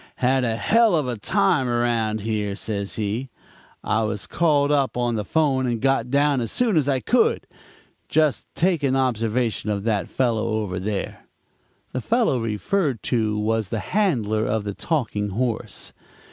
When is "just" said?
8.09-8.47